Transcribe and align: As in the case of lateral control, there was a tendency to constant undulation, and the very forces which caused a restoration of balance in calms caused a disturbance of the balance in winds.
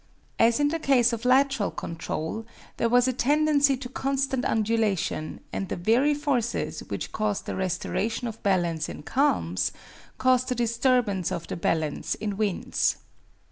As 0.39 0.59
in 0.59 0.69
the 0.69 0.79
case 0.79 1.13
of 1.13 1.25
lateral 1.25 1.69
control, 1.69 2.43
there 2.77 2.89
was 2.89 3.07
a 3.07 3.13
tendency 3.13 3.77
to 3.77 3.87
constant 3.87 4.43
undulation, 4.45 5.41
and 5.53 5.69
the 5.69 5.75
very 5.75 6.15
forces 6.15 6.79
which 6.87 7.11
caused 7.11 7.47
a 7.47 7.55
restoration 7.55 8.27
of 8.27 8.41
balance 8.41 8.89
in 8.89 9.03
calms 9.03 9.71
caused 10.17 10.51
a 10.51 10.55
disturbance 10.55 11.31
of 11.31 11.45
the 11.45 11.55
balance 11.55 12.15
in 12.15 12.35
winds. 12.35 12.97